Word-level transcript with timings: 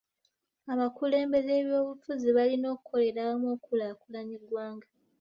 Abakulembeze 0.73 1.51
b'ebyobufuzi 1.55 2.27
balina 2.37 2.67
okukolera 2.73 3.19
awamu 3.23 3.47
okukulaakulanya 3.55 4.33
eggwanga. 4.39 4.87